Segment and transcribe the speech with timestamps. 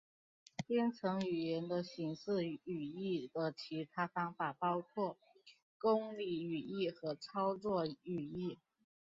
[0.65, 5.15] 编程语言的形式语义的其他方法包括
[5.77, 8.57] 公理语义和操作语义。